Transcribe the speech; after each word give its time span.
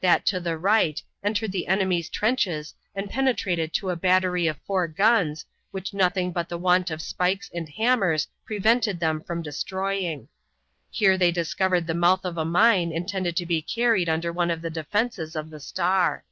That 0.00 0.24
to 0.26 0.38
the 0.38 0.56
right 0.56 1.02
entered 1.24 1.50
the 1.50 1.66
enemy's 1.66 2.08
trenches 2.08 2.72
and 2.94 3.10
penetrated 3.10 3.72
to 3.72 3.90
a 3.90 3.96
battery 3.96 4.46
of 4.46 4.58
four 4.62 4.86
guns, 4.86 5.44
which 5.72 5.92
nothing 5.92 6.30
but 6.30 6.48
the 6.48 6.56
want 6.56 6.88
of 6.92 7.02
spikes 7.02 7.50
and 7.52 7.68
hammers 7.68 8.28
prevented 8.44 9.00
them 9.00 9.20
from 9.24 9.42
destroying. 9.42 10.28
Here 10.88 11.18
they 11.18 11.32
discovered 11.32 11.88
the 11.88 11.94
mouth 11.94 12.24
of 12.24 12.38
a 12.38 12.44
mine 12.44 12.92
intended 12.92 13.34
to 13.38 13.44
be 13.44 13.60
carried 13.60 14.08
under 14.08 14.32
one 14.32 14.52
of 14.52 14.62
the 14.62 14.70
defenses 14.70 15.34
of 15.34 15.50
the 15.50 15.58
Star. 15.58 16.22